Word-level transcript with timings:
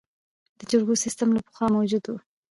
د 0.59 0.61
جرګو 0.71 1.01
سیسټم 1.03 1.29
له 1.33 1.41
پخوا 1.45 1.67
موجود 1.75 2.03
و 2.07 2.15